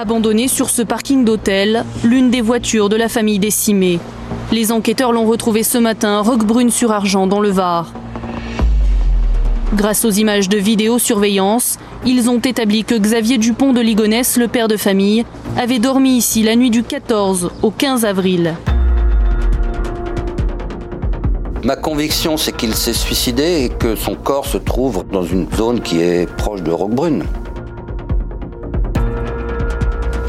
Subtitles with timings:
[0.00, 3.98] Abandonnée sur ce parking d'hôtel, l'une des voitures de la famille décimée.
[4.52, 7.92] Les enquêteurs l'ont retrouvée ce matin, Roquebrune sur Argent, dans le Var.
[9.74, 14.68] Grâce aux images de vidéosurveillance, ils ont établi que Xavier Dupont de Ligonnès, le père
[14.68, 15.24] de famille,
[15.56, 18.54] avait dormi ici la nuit du 14 au 15 avril.
[21.64, 25.80] Ma conviction, c'est qu'il s'est suicidé et que son corps se trouve dans une zone
[25.80, 27.24] qui est proche de Roquebrune.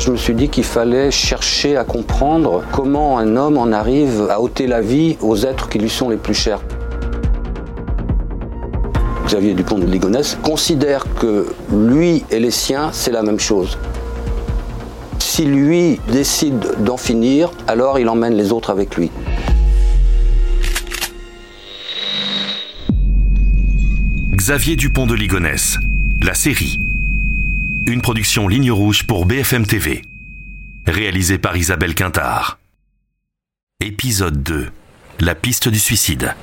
[0.09, 4.41] Je me suis dit qu'il fallait chercher à comprendre comment un homme en arrive à
[4.41, 6.61] ôter la vie aux êtres qui lui sont les plus chers.
[9.27, 13.77] Xavier Dupont de Ligonnès considère que lui et les siens, c'est la même chose.
[15.19, 19.11] Si lui décide d'en finir, alors il emmène les autres avec lui.
[24.33, 25.77] Xavier Dupont de Ligonnès,
[26.23, 26.88] la série.
[27.89, 30.03] Une production ligne rouge pour BFM TV.
[30.85, 32.59] Réalisée par Isabelle Quintard.
[33.83, 34.67] Épisode 2.
[35.21, 36.35] La piste du suicide.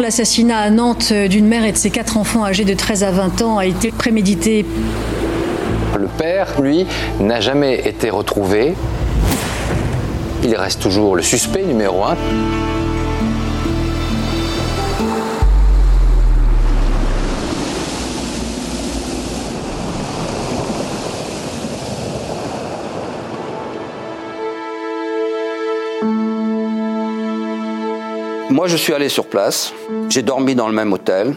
[0.00, 3.42] L'assassinat à Nantes d'une mère et de ses quatre enfants âgés de 13 à 20
[3.42, 4.64] ans a été prémédité.
[5.98, 6.86] Le père, lui,
[7.20, 8.72] n'a jamais été retrouvé.
[10.44, 12.16] Il reste toujours le suspect numéro un.
[28.64, 29.74] Moi, je suis allé sur place,
[30.08, 31.34] j'ai dormi dans le même hôtel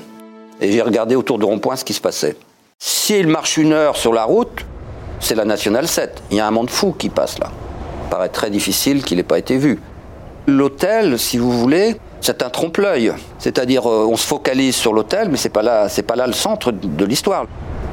[0.62, 2.38] et j'ai regardé autour de rond-point ce qui se passait.
[2.80, 4.66] S'il marche une heure sur la route,
[5.20, 6.24] c'est la nationale 7.
[6.32, 7.52] Il y a un monde fou qui passe là.
[8.06, 9.78] Il paraît très difficile qu'il n'ait pas été vu.
[10.48, 13.12] L'hôtel, si vous voulez, c'est un trompe-l'œil.
[13.40, 16.72] C'est-à-dire, euh, on se focalise sur l'hôtel, mais c'est pas là, pas là le centre
[16.72, 17.46] de l'histoire.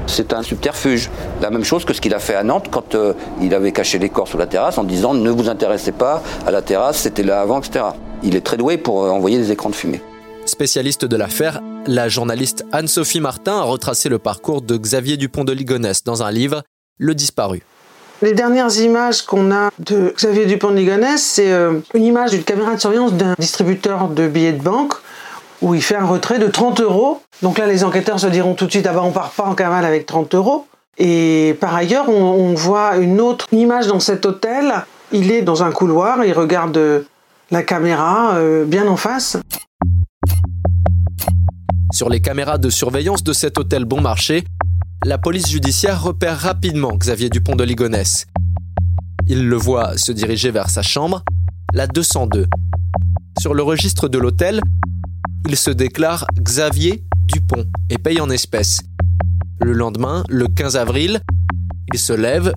[0.07, 1.11] C'est un subterfuge.
[1.43, 3.98] La même chose que ce qu'il a fait à Nantes quand euh, il avait caché
[3.98, 7.25] les corps sous la terrasse en disant ne vous intéressez pas à la terrasse, c'était
[7.25, 7.87] là avant, etc.
[8.24, 10.01] Il est très doué pour euh, envoyer des écrans de fumée.
[10.46, 15.52] Spécialiste de l'affaire, la journaliste Anne-Sophie Martin a retracé le parcours de Xavier Dupont de
[15.52, 16.63] Ligonnès dans un livre,
[16.98, 17.63] Le disparu.
[18.23, 22.45] Les dernières images qu'on a de Xavier Dupont de Ligonnès, c'est euh, une image d'une
[22.45, 24.95] caméra de surveillance d'un distributeur de billets de banque
[25.61, 27.20] où il fait un retrait de 30 euros.
[27.42, 29.55] Donc là, les enquêteurs se diront tout de suite, ah bah on part pas en
[29.55, 30.67] cavale avec 30 euros.
[30.96, 34.73] Et par ailleurs, on, on voit une autre image dans cet hôtel.
[35.13, 37.05] Il est dans un couloir, il regarde
[37.55, 39.37] la caméra euh, bien en face.
[41.92, 44.42] Sur les caméras de surveillance de cet hôtel bon marché,
[45.05, 48.27] la police judiciaire repère rapidement Xavier Dupont de Ligonnès.
[49.29, 51.23] Il le voit se diriger vers sa chambre,
[51.73, 52.48] la 202.
[53.39, 54.61] Sur le registre de l'hôtel,
[55.48, 58.81] il se déclare Xavier Dupont et paye en espèces.
[59.61, 61.20] Le lendemain, le 15 avril,
[61.93, 62.53] il se lève,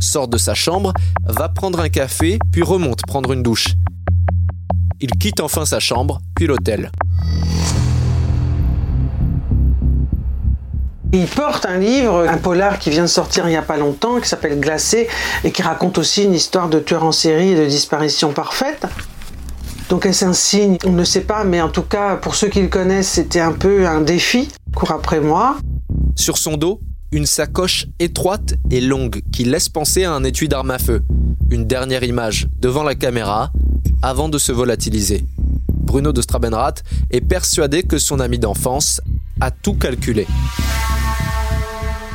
[0.00, 3.76] sort de sa chambre, va prendre un café, puis remonte prendre une douche.
[5.02, 6.90] Il quitte enfin sa chambre, puis l'hôtel.
[11.14, 14.20] Il porte un livre, un polar qui vient de sortir il n'y a pas longtemps,
[14.20, 15.08] qui s'appelle Glacé,
[15.42, 18.86] et qui raconte aussi une histoire de tueur en série et de disparition parfaite.
[19.88, 20.76] Donc est-ce un signe?
[20.84, 23.52] On ne sait pas, mais en tout cas, pour ceux qui le connaissent, c'était un
[23.52, 24.50] peu un défi.
[24.76, 25.56] Cours après moi.
[26.14, 30.70] Sur son dos, une sacoche étroite et longue qui laisse penser à un étui d'arme
[30.70, 31.00] à feu.
[31.50, 33.50] Une dernière image devant la caméra
[34.02, 35.24] avant de se volatiliser.
[35.68, 39.00] Bruno de Strabenrath est persuadé que son ami d'enfance
[39.40, 40.26] a tout calculé.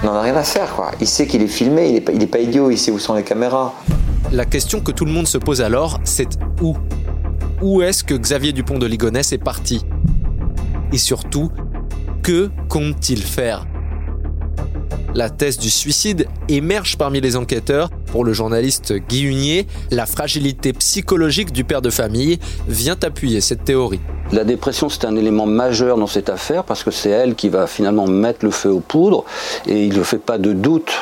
[0.03, 0.91] On n'en a rien à faire, quoi.
[1.01, 2.99] Il sait qu'il est filmé, il n'est pas, il est pas idiot, il sait où
[2.99, 3.73] sont les caméras.
[4.31, 6.75] La question que tout le monde se pose alors, c'est où?
[7.61, 9.81] Où est-ce que Xavier Dupont de Ligonnès est parti?
[10.91, 11.51] Et surtout,
[12.21, 13.65] que compte-t-il faire?
[15.13, 17.89] La thèse du suicide émerge parmi les enquêteurs.
[18.15, 23.65] Pour le journaliste Guy Hunier, la fragilité psychologique du père de famille vient appuyer cette
[23.65, 23.99] théorie.
[24.31, 27.67] La dépression, c'est un élément majeur dans cette affaire parce que c'est elle qui va
[27.67, 29.25] finalement mettre le feu aux poudres
[29.67, 30.93] et il ne fait pas de doute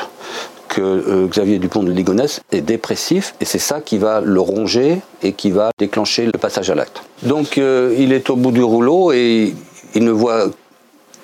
[0.69, 5.00] que euh, Xavier Dupont de Ligonnès est dépressif et c'est ça qui va le ronger
[5.21, 7.04] et qui va déclencher le passage à l'acte.
[7.21, 9.54] Donc euh, il est au bout du rouleau et
[9.94, 10.48] il ne voit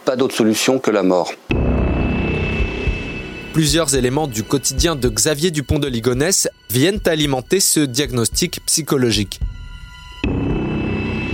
[0.06, 1.31] pas d'autre solution que la mort.
[3.59, 9.41] Plusieurs éléments du quotidien de Xavier Dupont de Ligonnès viennent alimenter ce diagnostic psychologique.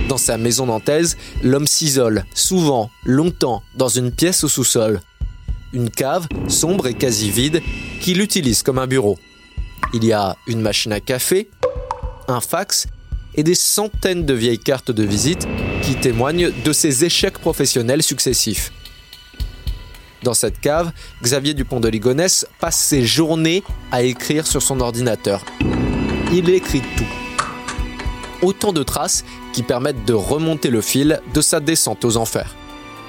[0.08, 5.02] Dans sa maison nantaise, l'homme s'isole, souvent, longtemps, dans une pièce au sous-sol.
[5.72, 7.62] Une cave, sombre et quasi vide,
[8.00, 9.20] qu'il utilise comme un bureau.
[9.94, 11.48] Il y a une machine à café,
[12.26, 12.88] un fax
[13.36, 15.46] et des centaines de vieilles cartes de visite
[15.80, 18.72] qui témoignent de ses échecs professionnels successifs.
[20.26, 20.90] Dans cette cave,
[21.22, 23.62] Xavier Dupont de Ligonnès passe ses journées
[23.92, 25.44] à écrire sur son ordinateur.
[26.32, 27.06] Il écrit tout.
[28.42, 32.56] Autant de traces qui permettent de remonter le fil de sa descente aux enfers.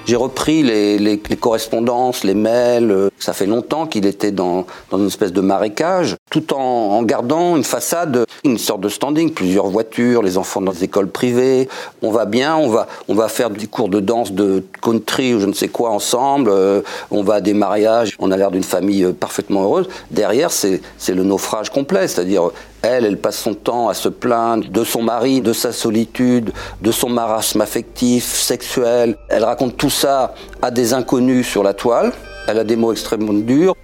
[0.08, 2.90] J'ai repris les, correspondances, les mails.
[2.90, 7.64] Euh, ça fait longtemps qu'il était dans, une espèce de marécage, tout en, gardant une
[7.64, 11.68] façade, une sorte de standing, plusieurs voitures, les enfants dans des écoles privées.
[12.00, 15.40] On va bien, on va, on va faire des cours de danse, de country ou
[15.40, 16.48] je ne sais quoi ensemble.
[16.50, 16.80] Euh,
[17.10, 18.16] on va à des mariages.
[18.18, 19.90] On a l'air d'une famille euh, parfaitement heureuse.
[20.10, 22.50] Derrière, c'est le naufrage complet, c'est-à-dire
[22.82, 26.92] elle, elle passe son temps à se plaindre de son mari, de sa solitude, de
[26.92, 29.16] son marasme affectif, sexuel.
[29.28, 32.12] Elle raconte tout ça à des inconnus sur la toile.
[32.46, 33.74] Elle a des mots extrêmement durs.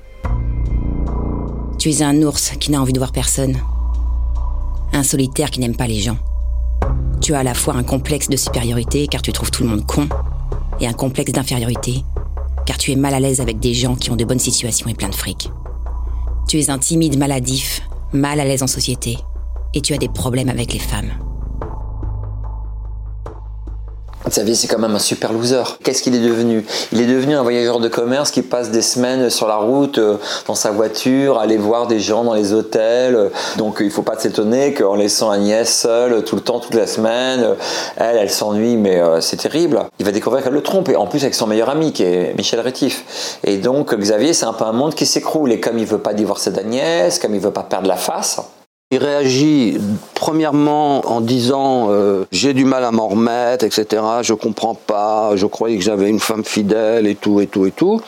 [1.79, 3.57] Tu es un ours qui n'a envie de voir personne.
[4.93, 6.17] Un solitaire qui n'aime pas les gens.
[7.21, 9.85] Tu as à la fois un complexe de supériorité car tu trouves tout le monde
[9.87, 10.09] con,
[10.81, 12.05] et un complexe d'infériorité
[12.67, 14.95] car tu es mal à l'aise avec des gens qui ont de bonnes situations et
[14.95, 15.51] plein de fric.
[16.49, 17.83] Tu es un timide maladif
[18.15, 19.19] mal à l'aise en société,
[19.75, 21.13] et tu as des problèmes avec les femmes.
[24.27, 25.63] Xavier, c'est quand même un super loser.
[25.83, 26.65] Qu'est-ce qu'il est devenu?
[26.93, 30.17] Il est devenu un voyageur de commerce qui passe des semaines sur la route, euh,
[30.47, 33.31] dans sa voiture, aller voir des gens dans les hôtels.
[33.59, 36.87] Donc il ne faut pas s'étonner qu'en laissant Agnès seule tout le temps, toute la
[36.87, 37.55] semaine,
[37.97, 39.85] elle, elle s'ennuie, mais euh, c'est terrible.
[39.99, 42.35] Il va découvrir qu'elle le trompe, et en plus avec son meilleur ami, qui est
[42.37, 43.39] Michel Rétif.
[43.45, 45.53] Et donc Xavier, c'est un peu un monde qui s'écroule.
[45.53, 48.41] Et comme il veut pas divorcer d'Agnès, comme il veut pas perdre la face,
[48.91, 49.79] il réagit
[50.15, 54.03] premièrement en disant euh, j'ai du mal à m'en remettre, etc.
[54.23, 57.73] Je comprends pas, je croyais que j'avais une femme fidèle et tout et tout et
[57.73, 58.01] tout.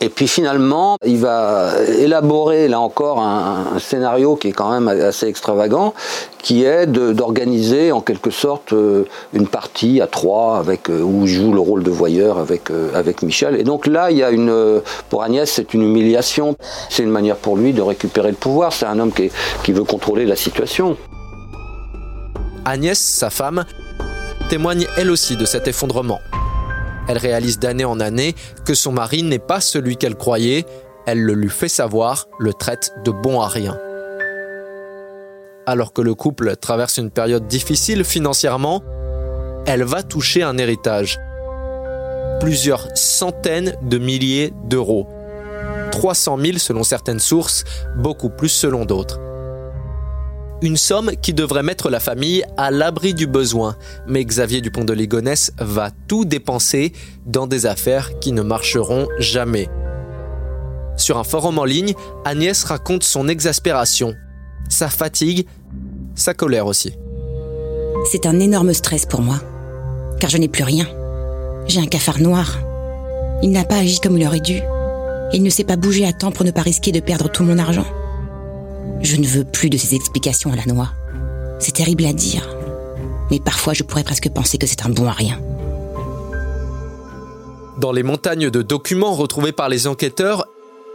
[0.00, 5.26] Et puis finalement, il va élaborer là encore un, scénario qui est quand même assez
[5.26, 5.92] extravagant,
[6.38, 11.28] qui est d'organiser en quelque sorte euh, une partie à trois avec euh, où il
[11.28, 13.56] joue le rôle de voyeur avec euh, avec Michel.
[13.56, 16.56] Et donc là, il y a une pour Agnès, c'est une humiliation.
[16.90, 18.72] C'est une manière pour lui de récupérer le pouvoir.
[18.72, 19.30] C'est un homme qui,
[19.64, 20.96] qui veut contrôler la situation.
[22.64, 23.64] Agnès, sa femme,
[24.48, 26.20] témoigne elle aussi de cet effondrement.
[27.08, 28.34] Elle réalise d'année en année
[28.66, 30.66] que son mari n'est pas celui qu'elle croyait.
[31.06, 33.78] Elle le lui fait savoir, le traite de bon à rien.
[35.66, 38.82] Alors que le couple traverse une période difficile financièrement,
[39.66, 41.18] elle va toucher un héritage.
[42.40, 45.08] Plusieurs centaines de milliers d'euros.
[45.90, 47.64] 300 000 selon certaines sources,
[47.96, 49.18] beaucoup plus selon d'autres.
[50.60, 53.76] Une somme qui devrait mettre la famille à l'abri du besoin.
[54.08, 56.92] Mais Xavier Dupont de Ligonnès va tout dépenser
[57.26, 59.68] dans des affaires qui ne marcheront jamais.
[60.96, 61.94] Sur un forum en ligne,
[62.24, 64.16] Agnès raconte son exaspération,
[64.68, 65.46] sa fatigue,
[66.16, 66.92] sa colère aussi.
[68.10, 69.36] C'est un énorme stress pour moi,
[70.18, 70.88] car je n'ai plus rien.
[71.68, 72.58] J'ai un cafard noir.
[73.44, 74.60] Il n'a pas agi comme il aurait dû.
[75.32, 77.58] Il ne s'est pas bougé à temps pour ne pas risquer de perdre tout mon
[77.58, 77.86] argent.
[79.00, 80.90] Je ne veux plus de ces explications à la noix.
[81.58, 82.48] C'est terrible à dire,
[83.30, 85.40] mais parfois je pourrais presque penser que c'est un bon à rien.
[87.78, 90.46] Dans les montagnes de documents retrouvés par les enquêteurs,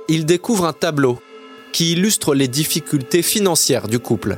[0.09, 1.17] ils découvrent un tableau
[1.71, 4.37] qui illustre les difficultés financières du couple.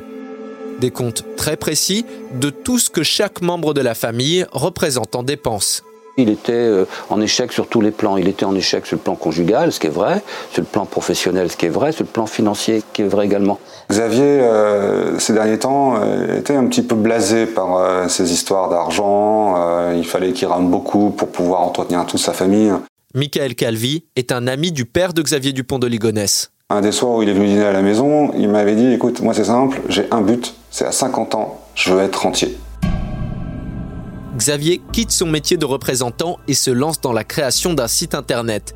[0.80, 5.24] Des comptes très précis de tout ce que chaque membre de la famille représente en
[5.24, 5.85] dépenses.
[6.18, 8.16] Il était euh, en échec sur tous les plans.
[8.18, 10.86] Il était en échec sur le plan conjugal, ce qui est vrai, sur le plan
[10.86, 13.60] professionnel, ce qui est vrai, sur le plan financier, ce qui est vrai également.
[13.90, 19.92] Xavier, euh, ces derniers temps, euh, était un petit peu blasé par ces histoires d'argent.
[19.94, 22.72] il fallait qu'il rame beaucoup pour pouvoir entretenir toute sa famille.
[23.14, 26.52] Michael Calvi est un ami du père de Xavier Dupont de Ligonnès.
[26.70, 29.22] Un des soirs où il est venu dîner à la maison, il m'avait dit écoute,
[29.22, 32.58] moi c'est simple, j'ai un but, c'est à 50 ans, je veux être rentier.
[34.36, 38.76] Xavier quitte son métier de représentant et se lance dans la création d'un site internet.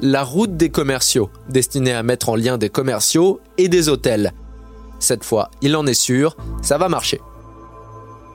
[0.00, 4.32] La route des commerciaux, destiné à mettre en lien des commerciaux et des hôtels.
[4.98, 7.20] Cette fois, il en est sûr, ça va marcher.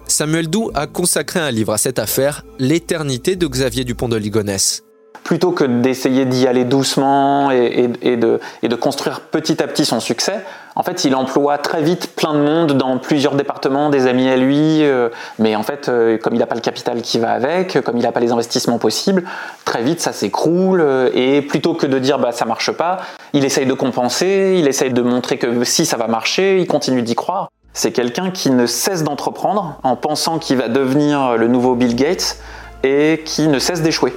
[0.08, 4.83] Samuel Doux a consacré un livre à cette affaire, L'éternité de Xavier Dupont de Ligonnès
[5.24, 7.88] plutôt que d'essayer d'y aller doucement et,
[8.18, 10.44] de, construire petit à petit son succès,
[10.75, 14.36] en fait, il emploie très vite plein de monde dans plusieurs départements, des amis à
[14.36, 17.80] lui, euh, mais en fait, euh, comme il n'a pas le capital qui va avec,
[17.82, 19.24] comme il n'a pas les investissements possibles,
[19.65, 23.01] très vite ça s'écroule, euh, et plutôt que de dire bah ça marche pas,
[23.34, 27.03] il essaye de compenser, il essaye de montrer que si ça va marcher, il continue
[27.03, 27.50] d'y croire.
[27.74, 32.38] C'est quelqu'un qui ne cesse d'entreprendre en pensant qu'il va devenir le nouveau Bill Gates
[32.84, 34.13] et qui ne cesse d'échouer.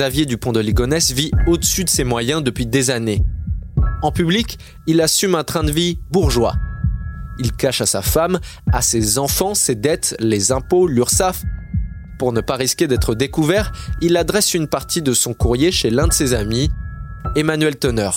[0.00, 3.20] Xavier Dupont de Ligonnès vit au-dessus de ses moyens depuis des années.
[4.00, 6.54] En public, il assume un train de vie bourgeois.
[7.38, 8.40] Il cache à sa femme,
[8.72, 11.42] à ses enfants, ses dettes, les impôts, l'URSSAF.
[12.18, 16.08] Pour ne pas risquer d'être découvert, il adresse une partie de son courrier chez l'un
[16.08, 16.70] de ses amis,
[17.36, 18.08] Emmanuel Tonner.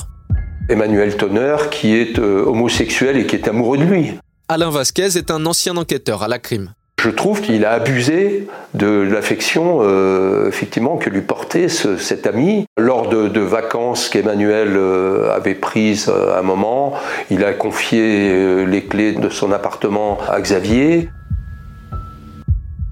[0.69, 4.13] Emmanuel Tonner qui est euh, homosexuel et qui est amoureux de lui.
[4.47, 6.73] Alain Vasquez est un ancien enquêteur à la crime.
[7.03, 12.63] Je trouve qu'il a abusé de l'affection euh, effectivement que lui portait cet ami.
[12.77, 16.93] Lors de, vacances qu'Emmanuel euh, avait prises à un moment,
[17.29, 21.09] il a confié les clés de son appartement à Xavier.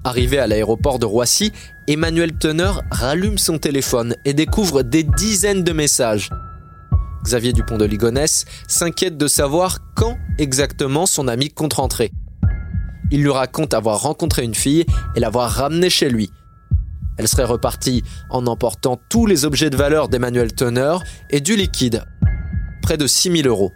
[0.04, 1.50] Arrivé à l'aéroport de Roissy,
[1.88, 6.28] Emmanuel Teneur rallume son téléphone et découvre des dizaines de messages.
[7.24, 12.10] Xavier Dupont de Ligonnès s'inquiète de savoir quand exactement son ami compte rentrer.
[13.12, 16.32] Il lui raconte avoir rencontré une fille et l'avoir ramenée chez lui.
[17.18, 22.04] Elle serait repartie en emportant tous les objets de valeur d'Emmanuel Teneur et du liquide,
[22.80, 23.72] près de 6000 euros.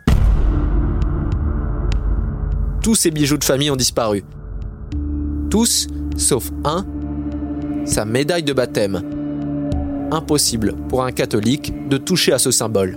[2.83, 4.25] Tous ses bijoux de famille ont disparu.
[5.50, 6.87] Tous sauf un,
[7.85, 9.02] sa médaille de baptême.
[10.12, 12.97] Impossible pour un catholique de toucher à ce symbole.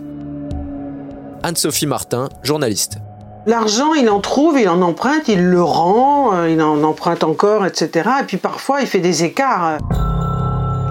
[1.43, 2.99] Anne-Sophie Martin, journaliste.
[3.45, 7.65] L'argent, il en trouve, il en emprunte, il le rend, euh, il en emprunte encore,
[7.65, 8.09] etc.
[8.21, 9.77] Et puis parfois, il fait des écarts.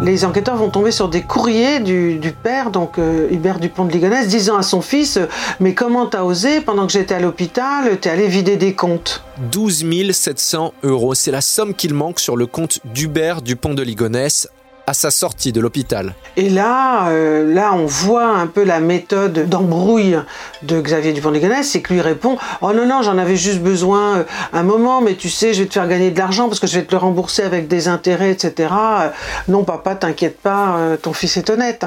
[0.01, 4.29] Les enquêteurs vont tomber sur des courriers du, père, donc euh, Hubert Dupont de Ligonnès,
[4.29, 5.19] disant à son fils
[5.61, 9.85] Mais comment t'as osé, pendant que j'étais à l'hôpital, t'es allé vider des comptes 12
[10.13, 14.49] 700 euros, c'est la somme qu'il manque sur le compte d'Hubert Dupont de Ligonnès
[14.89, 16.15] à sa sortie de l'hôpital.
[16.39, 20.17] Et là, euh, là, on voit un peu la méthode d'embrouille
[20.63, 24.25] de Xavier Dupont-Ligonnès, c'est que lui répond Oh non, non, j'en avais juste besoin euh,
[24.55, 26.79] un moment, mais tu sais, je vais te faire gagner de l'argent parce que je
[26.79, 28.73] vais te le rembourser avec des intérêts, etc.
[28.73, 29.11] Euh,
[29.47, 31.85] non, papa, t'inquiète pas, ton fils est honnête.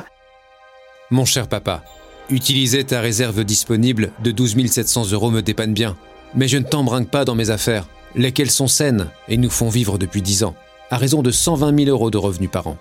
[1.10, 1.82] Mon cher papa,
[2.30, 5.98] utiliser ta réserve disponible de 12 700 euros me dépanne bien,
[6.36, 9.98] mais je ne t'embrinque pas dans mes affaires, lesquelles sont saines et nous font vivre
[9.98, 10.56] depuis 10 ans
[10.92, 12.78] à raison de 120 000 euros de revenus par an.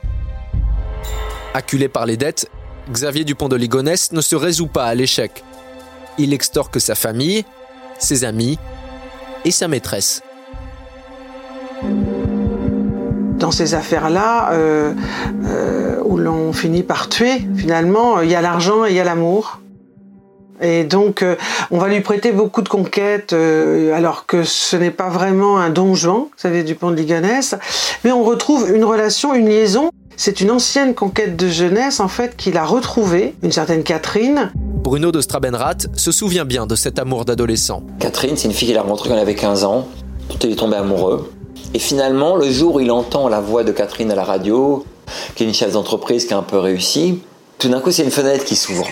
[1.55, 2.50] Acculé par les dettes,
[2.90, 5.45] Xavier Dupont de Ligonnès ne se résout pas à l'échec.
[6.19, 7.45] Il extorque sa famille,
[7.99, 8.59] ses amis
[9.45, 10.23] et sa maîtresse.
[13.38, 14.93] Dans ces affaires-là, euh,
[15.47, 19.05] euh, où l'on finit par tuer, finalement, il y a l'argent et il y a
[19.05, 19.60] l'amour.
[20.61, 21.37] Et donc, euh,
[21.71, 25.71] on va lui prêter beaucoup de conquêtes, euh, alors que ce n'est pas vraiment un
[25.71, 27.55] don Juan, vous savez, du pont de Ligonnès.
[28.05, 29.90] Mais on retrouve une relation, une liaison.
[30.17, 34.52] C'est une ancienne conquête de jeunesse, en fait, qu'il a retrouvée, une certaine Catherine.
[34.55, 37.83] Bruno de Strabenrath se souvient bien de cet amour d'adolescent.
[37.99, 39.88] Catherine, c'est une fille qu'il a rencontrée quand elle avait 15 ans,
[40.29, 41.33] dont il est tombé amoureux.
[41.73, 44.85] Et finalement, le jour où il entend la voix de Catherine à la radio,
[45.35, 47.21] qui est une chef d'entreprise qui a un peu réussi,
[47.59, 48.87] tout d'un coup, c'est une fenêtre qui s'ouvre.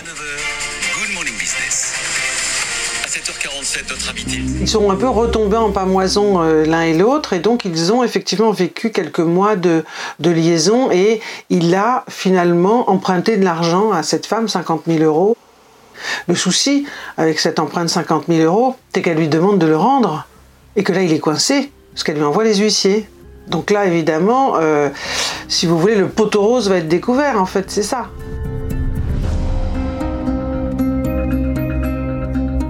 [4.61, 8.03] Ils sont un peu retombés en pamoison euh, l'un et l'autre et donc ils ont
[8.03, 9.85] effectivement vécu quelques mois de,
[10.21, 11.21] liaison et
[11.51, 15.37] il a finalement emprunté de l'argent à cette femme, 50 000 euros.
[16.29, 19.77] Le souci avec cette empreinte de 50 000 euros, c'est qu'elle lui demande de le
[19.77, 20.27] rendre
[20.77, 23.09] et que là il est coincé parce qu'elle lui envoie les huissiers.
[23.49, 24.89] Donc là évidemment, euh,
[25.49, 28.09] si vous voulez, le poteau rose va être découvert en fait, c'est ça.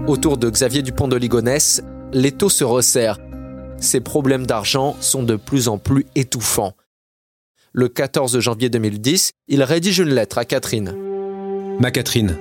[0.09, 1.83] Autour de Xavier Dupont de Ligonnès,
[2.15, 3.19] l'étau se resserre.
[3.77, 6.73] Ses problèmes d'argent sont de plus en plus étouffants.
[7.75, 10.95] Le 14 janvier 2010, il rédige une lettre à Catherine.
[11.79, 12.39] Ma Catherine,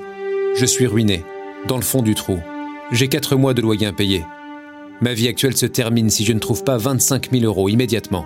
[0.55, 1.25] je suis ruiné,
[1.67, 2.39] dans le fond du trou.
[2.93, 4.23] J'ai quatre mois de loyer impayé.
[5.01, 8.25] Ma vie actuelle se termine si je ne trouve pas 25 000 euros immédiatement.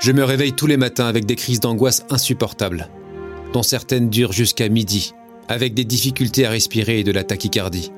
[0.00, 2.88] Je me réveille tous les matins avec des crises d'angoisse insupportables,
[3.52, 5.12] dont certaines durent jusqu'à midi
[5.48, 7.92] avec des difficultés à respirer et de la tachycardie.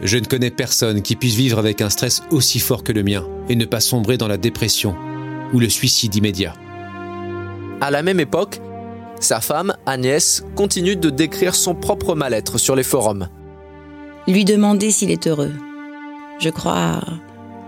[0.00, 3.26] Je ne connais personne qui puisse vivre avec un stress aussi fort que le mien
[3.48, 4.96] et ne pas sombrer dans la dépression
[5.52, 6.54] ou le suicide immédiat.
[7.80, 8.60] À la même époque,
[9.20, 13.28] sa femme, Agnès, continue de décrire son propre mal-être sur les forums.
[14.26, 15.52] Lui demander s'il est heureux.
[16.40, 17.00] Je crois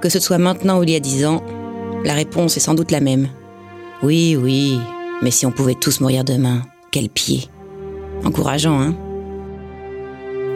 [0.01, 1.43] que ce soit maintenant ou il y a dix ans,
[2.05, 3.29] la réponse est sans doute la même.
[4.03, 4.79] Oui, oui,
[5.23, 7.49] mais si on pouvait tous mourir demain, quel pied
[8.25, 8.95] encourageant, hein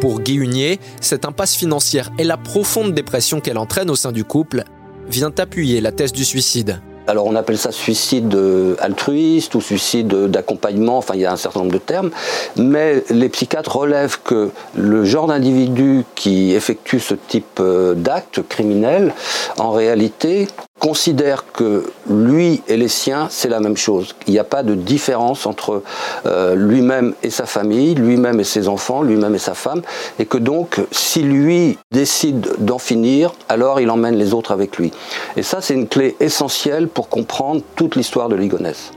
[0.01, 4.25] Pour Guy Hunier, cette impasse financière et la profonde dépression qu'elle entraîne au sein du
[4.25, 4.65] couple
[5.09, 6.81] vient appuyer la thèse du suicide.
[7.09, 11.39] Alors on appelle ça suicide euh, altruiste ou suicide d'accompagnement, enfin il y a un
[11.39, 12.11] certain nombre de termes,
[12.57, 19.15] mais les psychiatres relèvent que le genre d'individu qui effectue ce type euh, d'acte criminel,
[19.57, 20.49] en réalité,
[20.79, 24.15] considère que lui et les siens, c'est la même chose.
[24.27, 25.83] Il n'y a pas de différence entre
[26.27, 29.83] euh, lui-même et sa famille, lui-même et ses enfants, lui-même et sa femme,
[30.19, 34.93] et que donc, si lui décide d'en finir, alors il emmène les autres avec lui.
[35.37, 38.93] Et ça, c'est une clé essentielle pour comprendre toute l'histoire de Ligonesse.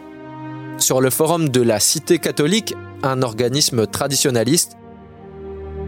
[0.77, 4.77] Sur le forum de la Cité catholique, un organisme traditionnaliste,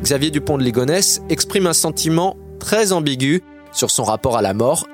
[0.01, 4.85] Xavier Dupont de Ligonnès exprime un sentiment très ambigu sur son rapport à la mort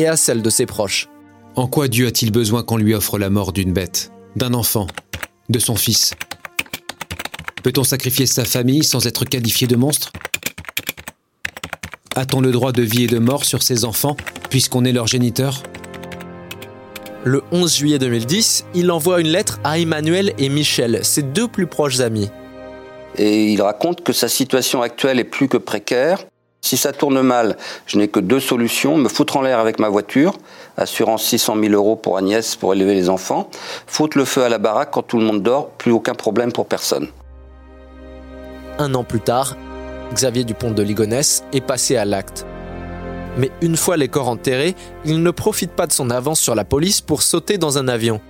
[0.00, 1.08] et à celle de ses proches.
[1.56, 4.86] En quoi Dieu a-t-il besoin qu'on lui offre la mort d'une bête, d'un enfant,
[5.48, 6.14] de son fils?
[7.62, 10.12] Peut-on sacrifier sa famille sans être qualifié de monstre?
[12.16, 14.16] A-t-on le droit de vie et de mort sur ses enfants,
[14.48, 15.62] puisqu'on est leur géniteur?
[17.24, 21.66] Le 11 juillet 2010, il envoie une lettre à Emmanuel et Michel, ses deux plus
[21.66, 22.30] proches amis.
[23.18, 26.24] Et il raconte que sa situation actuelle est plus que précaire,
[26.62, 28.96] si ça tourne mal, je n'ai que deux solutions.
[28.96, 30.34] Me foutre en l'air avec ma voiture,
[30.76, 33.48] assurance 600 000 euros pour Agnès pour élever les enfants.
[33.86, 36.66] Foutre le feu à la baraque quand tout le monde dort, plus aucun problème pour
[36.66, 37.08] personne.
[38.78, 39.56] Un an plus tard,
[40.12, 42.46] Xavier Dupont de Ligonnès est passé à l'acte.
[43.36, 44.74] Mais une fois les corps enterrés,
[45.04, 48.20] il ne profite pas de son avance sur la police pour sauter dans un avion.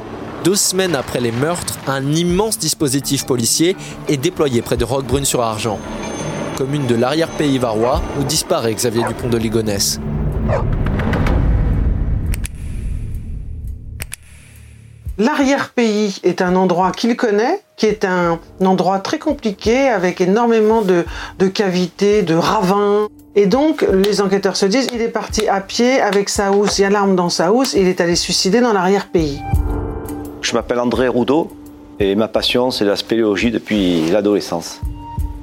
[0.44, 3.76] deux semaines après les meurtres, un immense dispositif policier
[4.08, 5.78] est déployé près de Roquebrune-sur-Argent,
[6.56, 10.00] commune de l'arrière-pays varois où disparaît Xavier Dupont de Ligonnès.
[15.18, 21.04] L'arrière-pays est un endroit qu'il connaît, qui est un endroit très compliqué avec énormément de,
[21.48, 23.06] cavités, de ravins.
[23.36, 26.82] Et donc, les enquêteurs se disent, il est parti à pied avec sa housse, il
[26.82, 29.42] y a l'arme dans sa housse, il est allé suicider dans l'arrière-pays.
[30.42, 31.52] Je m'appelle André Roudot
[31.98, 34.80] et ma passion c'est la spéléologie depuis l'adolescence.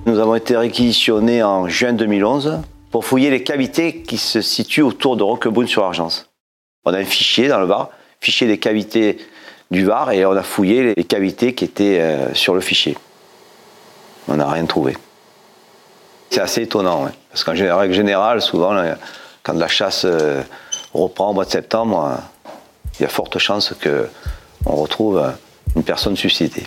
[0.05, 2.59] Nous avons été réquisitionnés en juin 2011
[2.91, 6.29] pour fouiller les cavités qui se situent autour de Roquebrune-sur-Argence.
[6.85, 9.17] On a un fichier dans le Var, fichier des cavités
[9.69, 12.97] du Var, et on a fouillé les cavités qui étaient euh, sur le fichier.
[14.27, 14.97] On n'a rien trouvé.
[16.29, 18.73] C'est assez étonnant, parce qu'en règle générale, souvent,
[19.43, 20.41] quand la chasse euh,
[20.93, 22.17] reprend au mois de septembre,
[22.99, 24.07] il y a forte chance que
[24.69, 25.31] on retrouve euh,
[25.75, 26.63] une personne suicidée.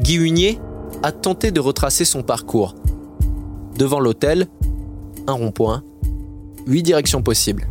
[0.00, 0.58] Guy Hunier
[1.02, 2.74] a tenté de retracer son parcours.
[3.76, 4.48] Devant l'hôtel,
[5.26, 5.82] un rond-point,
[6.66, 7.66] huit directions possibles.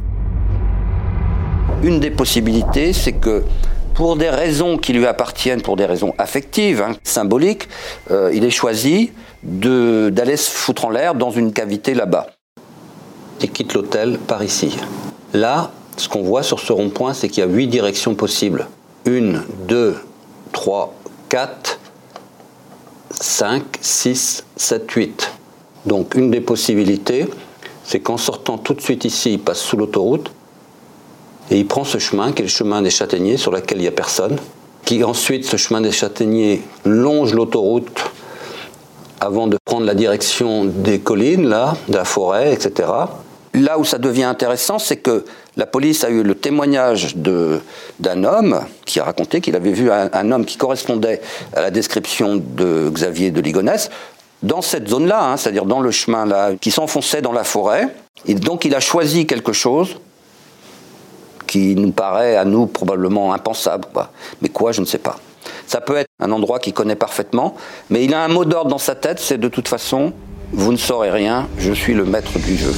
[1.83, 3.43] Une des possibilités, c'est que
[3.93, 7.67] pour des raisons qui lui appartiennent, pour des raisons affectives, hein, symboliques,
[8.12, 9.12] euh, il ait choisi
[9.43, 12.27] d'aller se foutre en l'air dans une cavité là-bas.
[13.41, 14.77] Il quitte l'hôtel par ici.
[15.33, 18.67] Là, ce qu'on voit sur ce rond-point, c'est qu'il y a huit directions possibles.
[19.05, 19.95] Une, deux,
[20.51, 20.93] trois,
[21.29, 21.79] quatre,
[23.12, 25.31] cinq, six, sept, huit.
[25.85, 27.27] Donc une des possibilités,
[27.83, 30.31] c'est qu'en sortant tout de suite ici, il passe sous l'autoroute
[31.51, 33.88] et il prend ce chemin qui est le chemin des châtaigniers sur lequel il n'y
[33.88, 34.38] a personne,
[34.85, 37.99] qui ensuite, ce chemin des châtaigniers, longe l'autoroute
[39.19, 42.89] avant de prendre la direction des collines, là, de la forêt, etc.
[43.53, 45.25] Là où ça devient intéressant, c'est que
[45.57, 50.31] la police a eu le témoignage d'un homme qui a raconté qu'il avait vu un,
[50.31, 51.21] homme qui correspondait
[51.55, 53.89] à la description de Xavier de Ligonnès
[54.43, 57.88] dans cette zone-là, hein, c'est-à-dire dans le chemin là, qui s'enfonçait dans la forêt.
[58.25, 59.97] Et donc il a choisi quelque chose
[61.47, 63.85] qui nous paraît à nous probablement impensable.
[64.41, 65.17] Mais quoi, je ne sais pas.
[65.65, 67.55] Ça peut être un endroit qu'il connaît parfaitement,
[67.89, 70.13] mais il a un mot d'ordre dans sa tête, c'est de toute façon,
[70.51, 72.73] vous ne saurez rien, je suis le maître du jeu.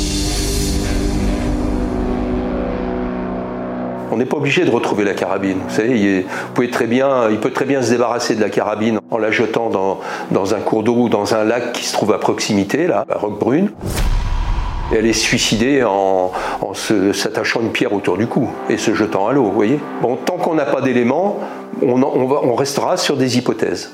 [4.12, 5.60] On n'est pas obligé de retrouver la carabine.
[5.68, 9.00] Vous savez, il, pouvez très bien, il peut très bien se débarrasser de la carabine
[9.10, 12.20] en la jetant dans, un cours d'eau ou dans un lac qui se trouve à
[12.20, 13.70] proximité, là, à Roquebrune.
[14.92, 16.32] Et elle est suicidée en,
[17.14, 19.80] s'attachant une pierre autour du cou et se jetant à l'eau, voyez.
[20.02, 21.40] Bon, tant qu'on n'a pas d'éléments,
[21.82, 23.94] on, on restera sur des hypothèses.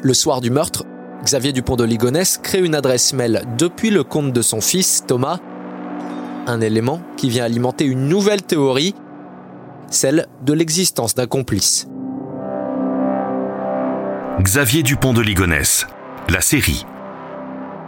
[0.00, 0.84] Le soir du meurtre,
[1.22, 5.38] Xavier Dupont de Ligonnès crée une adresse mail depuis le compte de son fils, Thomas.
[6.46, 8.94] Un élément qui vient alimenter une nouvelle théorie
[9.90, 11.88] celle de l'existence d'un complice.
[14.40, 15.86] Xavier Dupont de Ligonnès,
[16.28, 16.86] la série.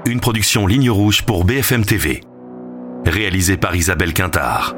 [0.07, 2.23] Une production ligne rouge pour BFM TV.
[3.07, 4.75] Réalisée par Isabelle Quintard.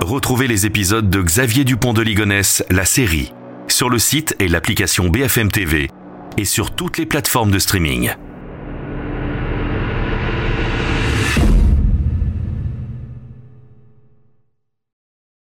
[0.00, 3.32] Retrouvez les épisodes de Xavier Dupont de Ligonnès, la série,
[3.66, 5.90] sur le site et l'application BFM TV
[6.36, 8.12] et sur toutes les plateformes de streaming.